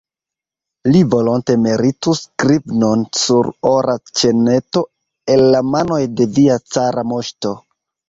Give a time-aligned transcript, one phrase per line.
[0.95, 4.87] Li volonte meritus grivnon sur ora ĉeneto
[5.37, 7.59] el la manoj de via cara moŝto.